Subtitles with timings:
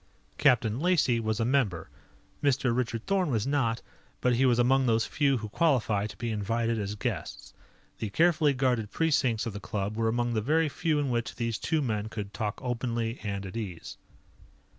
[0.39, 1.87] Captain Lacey was a member.
[2.41, 2.75] Mr.
[2.75, 3.83] Richard Thorn was not,
[4.19, 7.53] but he was among those few who qualify to be invited as guests.
[7.99, 11.59] The carefully guarded precincts of the club were among the very few in which these
[11.59, 13.97] two men could talk openly and at ease.